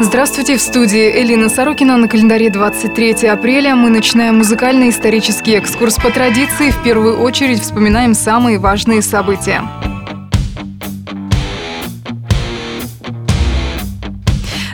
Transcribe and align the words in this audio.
Здравствуйте, 0.00 0.56
в 0.56 0.60
студии 0.60 1.10
Элина 1.10 1.48
Сорокина. 1.48 1.96
На 1.96 2.06
календаре 2.06 2.50
23 2.50 3.26
апреля 3.26 3.74
мы 3.74 3.90
начинаем 3.90 4.36
музыкально-исторический 4.36 5.56
экскурс 5.56 5.96
по 5.96 6.10
традиции. 6.10 6.70
В 6.70 6.84
первую 6.84 7.18
очередь 7.18 7.60
вспоминаем 7.60 8.14
самые 8.14 8.60
важные 8.60 9.02
события. 9.02 9.62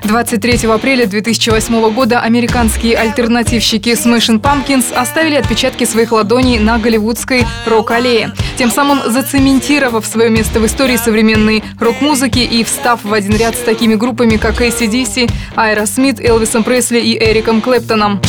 23 0.05 0.69
апреля 0.69 1.07
2008 1.07 1.95
года 1.95 2.21
американские 2.21 2.97
альтернативщики 2.97 3.91
Smashing 3.91 4.41
Pumpkins 4.41 4.93
оставили 4.93 5.37
отпечатки 5.37 5.85
своих 5.85 6.13
ладоней 6.13 6.59
на 6.59 6.79
голливудской 6.79 7.47
рок-аллее, 7.67 8.33
тем 8.59 8.71
самым 8.71 9.11
зацементировав 9.11 10.05
свое 10.05 10.29
место 10.29 10.61
в 10.61 10.67
истории 10.67 10.97
современной 10.97 11.65
рок-музыки 11.81 12.41
и 12.41 12.65
встав 12.65 13.03
в 13.03 13.13
один 13.13 13.37
ряд 13.37 13.55
с 13.55 13.61
такими 13.61 13.95
группами, 13.95 14.37
как 14.37 14.61
ACDC, 14.61 15.31
Aerosmith, 15.57 16.23
Элвисом 16.23 16.65
Пресли 16.65 17.01
и 17.01 17.17
Эриком 17.19 17.63
Клэптоном. 17.63 18.21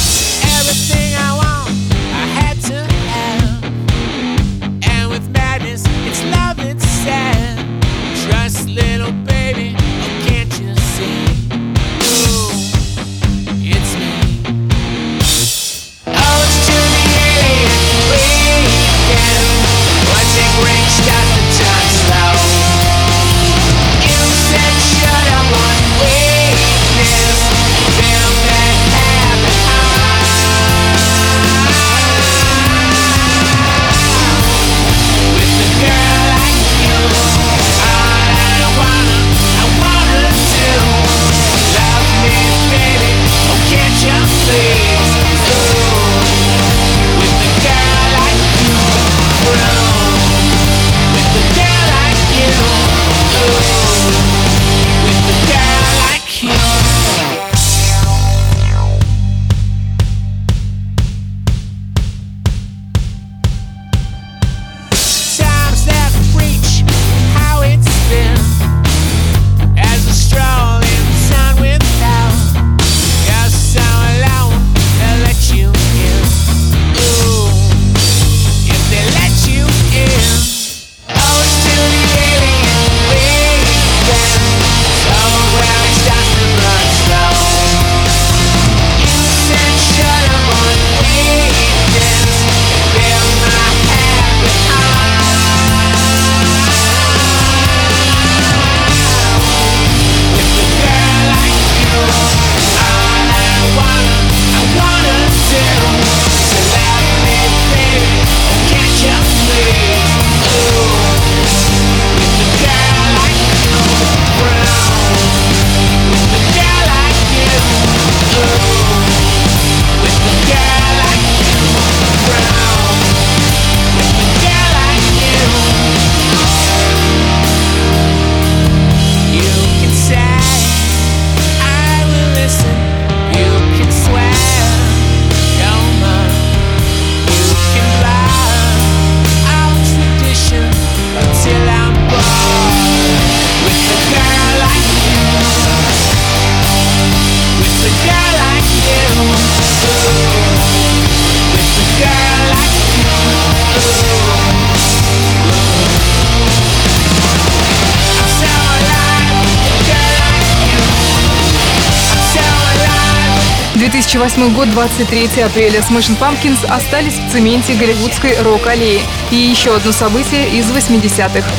Год, 164.53 164.69
23 164.71 165.41
апреля. 165.41 165.79
Smashing 165.79 166.19
Pumpkins 166.19 166.65
остались 166.67 167.13
в 167.13 167.31
цементе 167.31 167.75
голливудской 167.75 168.41
рок-аллеи. 168.41 169.01
И 169.31 169.37
еще 169.37 169.73
одно 169.73 169.93
событие 169.93 170.49
из 170.49 170.65
80-х. 170.65 171.49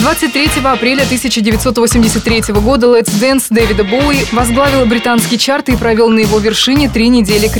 23 0.00 0.50
апреля 0.64 1.04
1983 1.04 2.42
года 2.60 2.88
Let's 2.88 3.08
Dance 3.18 3.46
Дэвида 3.48 3.84
Боуи 3.84 4.26
возглавил 4.32 4.84
британский 4.84 5.38
чарт 5.38 5.70
и 5.70 5.76
провел 5.76 6.10
на 6.10 6.18
его 6.18 6.38
вершине 6.40 6.90
три 6.90 7.08
недели 7.08 7.48
к 7.48 7.56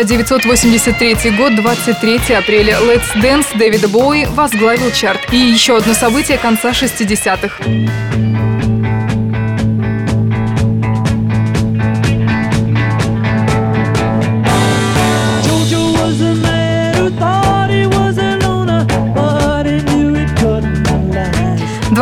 1983 0.00 1.30
год, 1.36 1.54
23 1.56 2.34
апреля. 2.34 2.78
Let's 2.78 3.14
Dance 3.16 3.56
Дэвида 3.56 3.88
Боуи 3.88 4.26
возглавил 4.26 4.90
чарт. 4.90 5.32
И 5.32 5.36
еще 5.36 5.76
одно 5.76 5.94
событие 5.94 6.38
конца 6.38 6.70
60-х. 6.70 8.53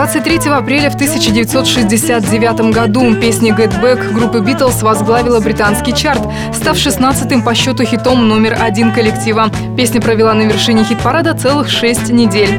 23 0.02 0.50
апреля 0.50 0.90
в 0.90 0.96
1969 0.96 2.74
году 2.74 3.14
песня 3.20 3.52
«Get 3.52 3.80
Back» 3.80 4.12
группы 4.12 4.40
«Битлз» 4.40 4.82
возглавила 4.82 5.38
британский 5.38 5.94
чарт, 5.94 6.20
став 6.52 6.76
16-м 6.76 7.44
по 7.44 7.54
счету 7.54 7.84
хитом 7.84 8.26
номер 8.26 8.58
один 8.60 8.92
коллектива. 8.92 9.48
Песня 9.76 10.00
провела 10.00 10.34
на 10.34 10.42
вершине 10.42 10.82
хит-парада 10.82 11.34
целых 11.34 11.70
шесть 11.70 12.10
недель. 12.10 12.58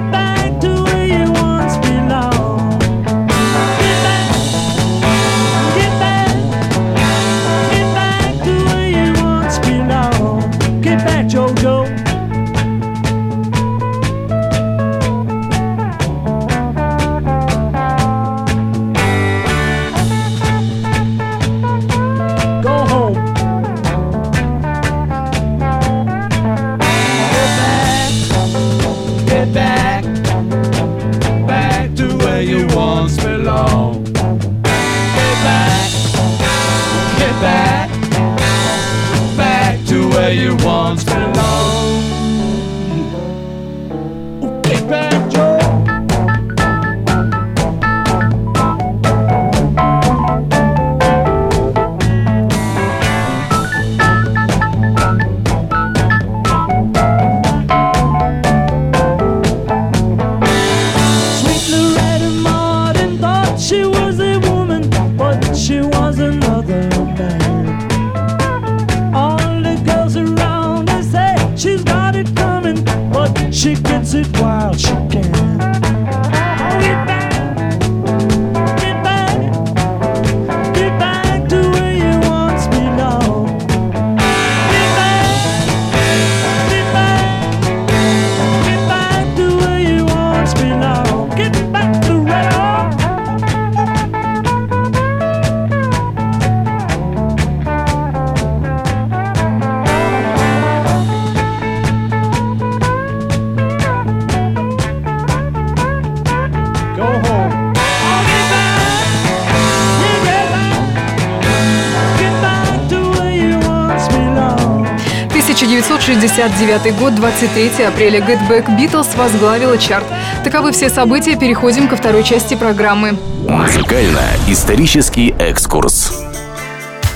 Девятый 116.57 116.91
год, 116.93 117.13
23 117.13 117.85
апреля. 117.85 118.19
Back 118.49 118.65
Beatles 118.75 119.15
возглавила 119.15 119.77
чарт. 119.77 120.05
Таковы 120.43 120.71
все 120.71 120.89
события. 120.89 121.35
Переходим 121.35 121.87
ко 121.87 121.95
второй 121.95 122.23
части 122.23 122.55
программы. 122.55 123.15
Музыкально-исторический 123.47 125.35
экскурс. 125.37 126.32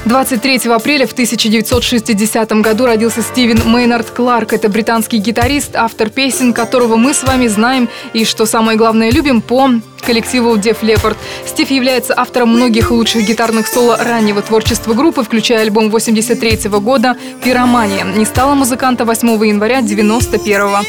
23 0.06 0.72
апреля 0.72 1.06
в 1.08 1.12
1960 1.12 2.52
году 2.62 2.86
родился 2.86 3.22
Стивен 3.22 3.60
Мейнард 3.66 4.10
Кларк. 4.12 4.54
Это 4.54 4.70
британский 4.70 5.18
гитарист, 5.18 5.76
автор 5.76 6.10
песен, 6.10 6.54
которого 6.54 6.96
мы 6.96 7.14
с 7.14 7.24
вами 7.24 7.48
знаем 7.48 7.90
и, 8.14 8.24
что 8.24 8.46
самое 8.46 8.78
главное, 8.78 9.12
любим 9.12 9.42
по 9.42 9.70
коллективу 10.02 10.56
Def 10.56 10.82
Leppard. 10.82 11.18
Стив 11.46 11.70
является 11.70 12.14
автором 12.18 12.50
многих 12.50 12.92
лучших 12.92 13.28
гитарных 13.28 13.68
соло 13.68 13.98
раннего 13.98 14.42
творчества 14.42 14.94
группы, 14.94 15.24
включая 15.24 15.62
альбом 15.64 15.90
83 15.90 16.70
-го 16.70 16.80
года 16.80 17.18
«Пиромания». 17.44 18.06
Не 18.06 18.26
стало 18.26 18.56
музыканта 18.56 19.04
8 19.04 19.46
января 19.46 19.82
91 19.82 20.62
-го. 20.62 20.86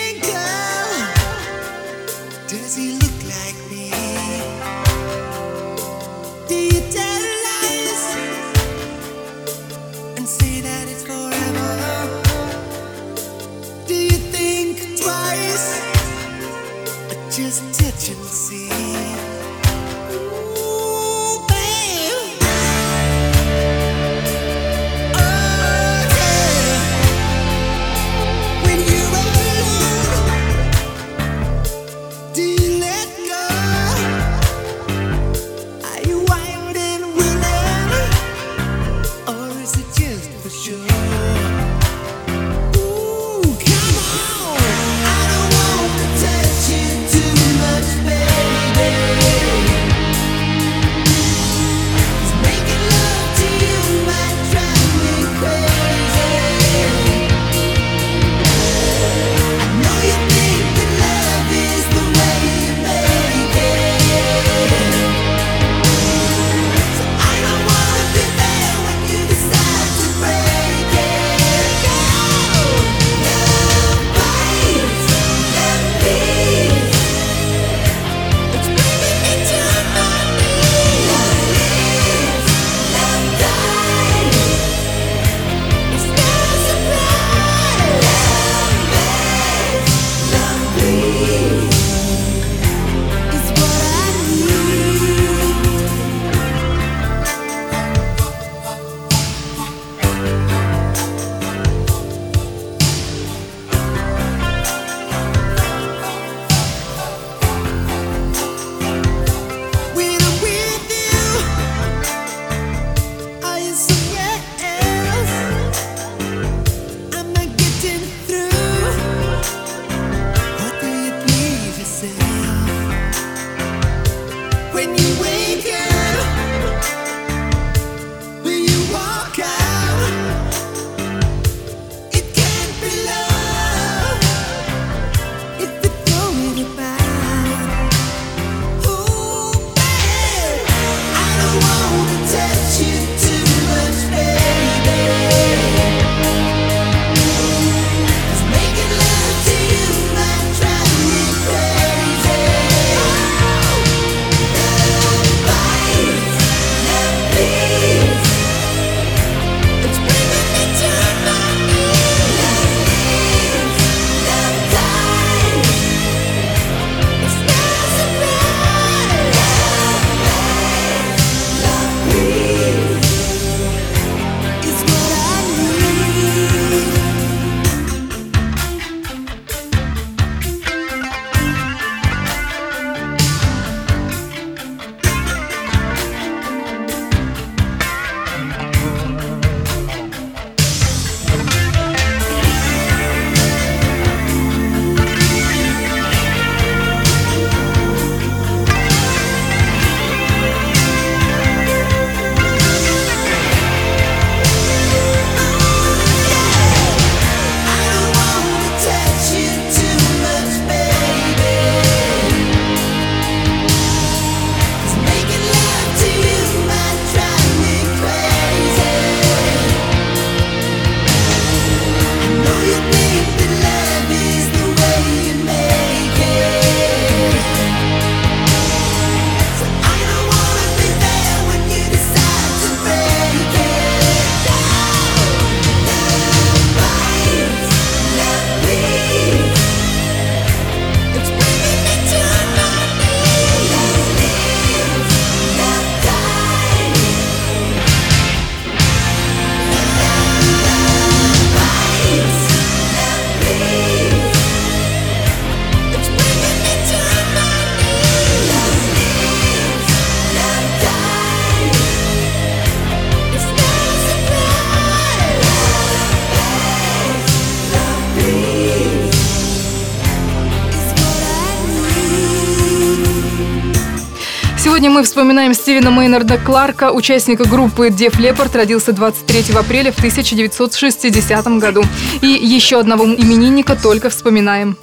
Сегодня 274.79 274.95
мы 274.95 275.03
вспоминаем 275.03 275.55
Стивена 275.55 275.91
Мейнарда 275.91 276.39
Кларка, 276.39 276.93
участника 276.93 277.43
группы 277.49 277.89
Def 277.89 278.17
Leppard, 278.21 278.57
родился 278.57 278.93
23 278.93 279.53
апреля 279.57 279.91
в 279.91 279.99
1960 279.99 281.47
году. 281.59 281.83
И 282.21 282.29
еще 282.29 282.79
одного 282.79 283.07
именинника 283.07 283.75
только 283.75 284.09
вспоминаем. 284.09 284.77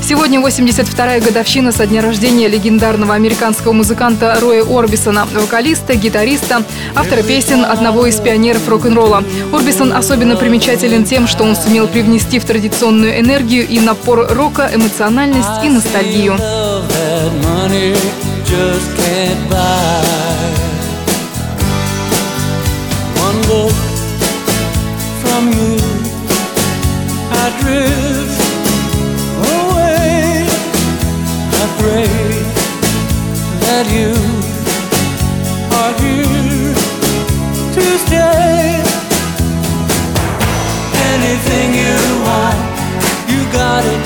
Сегодня 0.00 0.38
82-я 0.38 1.18
годовщина 1.20 1.72
со 1.72 1.84
дня 1.84 2.00
рождения 2.00 2.46
легендарного 2.46 3.14
американского 3.14 3.72
музыканта 3.72 4.38
Роя 4.40 4.62
Орбисона, 4.62 5.26
вокалиста, 5.34 5.96
гитариста, 5.96 6.62
автора 6.94 7.24
песен 7.24 7.64
одного 7.64 8.06
из 8.06 8.20
пионеров 8.20 8.68
рок-н-ролла. 8.68 9.24
Орбисон 9.52 9.92
особенно 9.92 10.36
примечателен 10.36 11.02
тем, 11.02 11.26
что 11.26 11.42
он 11.42 11.56
сумел 11.56 11.88
привнести 11.88 12.38
в 12.38 12.44
традиционную 12.44 13.18
энергию 13.18 13.66
и 13.66 13.80
напор 13.80 14.28
рока 14.30 14.70
эмоциональность 14.72 15.64
и 15.64 15.68
ностальгию. 15.68 16.38
money 17.42 17.92
just 18.44 18.96
can't 18.96 19.50
buy. 19.50 20.04
One 23.26 23.38
look 23.50 23.76
from 25.22 25.42
you, 25.58 25.76
I 27.42 27.44
drift 27.60 28.40
away. 29.56 30.46
I 31.62 31.64
pray 31.80 32.10
that 33.64 33.84
you 33.96 34.12
are 35.78 35.92
here 36.02 36.74
to 37.76 37.84
stay. 38.04 38.82
Anything 41.12 41.68
you 41.82 41.96
want, 42.26 42.58
you 43.30 43.40
got 43.52 43.84
it. 43.84 44.02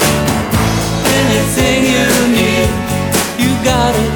Anything 1.20 1.80
you 1.97 2.17
got 3.78 3.94
it. 4.04 4.12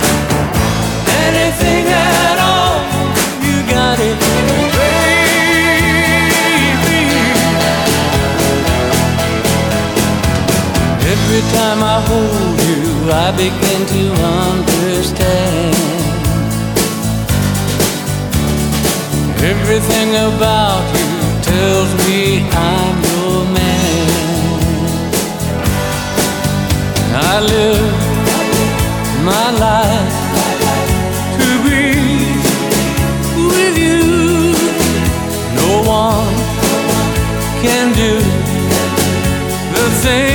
Anything 1.26 1.84
at 1.86 2.38
all, 2.50 2.76
you 3.46 3.56
got 3.76 3.98
it. 4.08 4.16
Baby. 4.76 5.20
Every 11.14 11.42
time 11.56 11.80
I 11.94 11.98
hold 12.10 12.58
you, 12.70 12.84
I 13.24 13.28
begin 13.44 13.80
to 13.94 14.04
understand. 14.50 15.74
Everything 19.52 20.08
about 20.28 20.61
say 40.02 40.31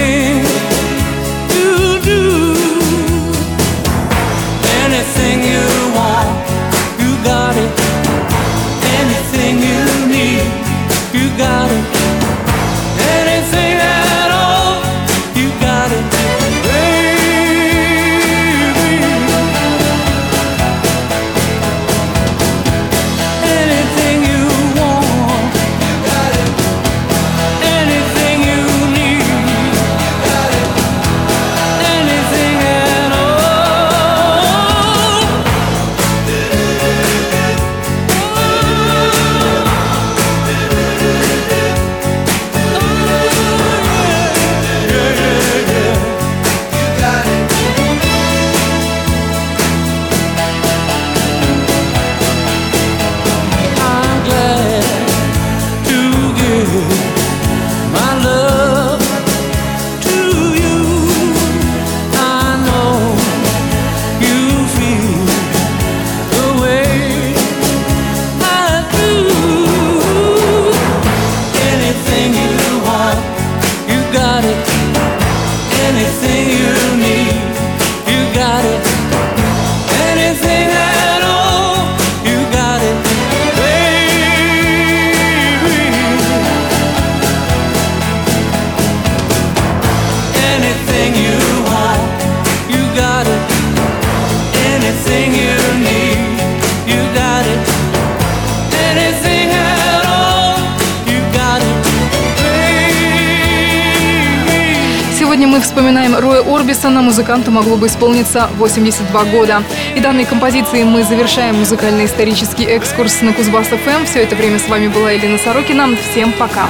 вспоминаем 105.87 106.17
Роя 106.17 106.41
Орбисона. 106.41 107.01
Музыканту 107.01 107.49
могло 107.49 107.77
бы 107.77 107.87
исполниться 107.87 108.49
82 108.57 109.23
года. 109.25 109.63
И 109.95 110.01
данной 110.01 110.25
композицией 110.25 110.83
мы 110.83 111.01
завершаем 111.05 111.59
музыкальный 111.59 112.07
исторический 112.07 112.65
экскурс 112.65 113.21
на 113.21 113.29
Кузбасс-ФМ. 113.29 114.03
Все 114.05 114.23
это 114.23 114.35
время 114.35 114.59
с 114.59 114.67
вами 114.67 114.89
была 114.89 115.11
Елена 115.11 115.37
Сорокина. 115.37 115.87
Всем 116.11 116.33
пока. 116.33 116.67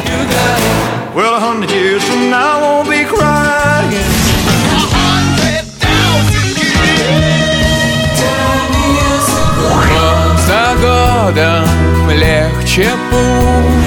За 10.45 10.75
годом 10.79 12.11
легче 12.11 12.91
путь 13.09 13.86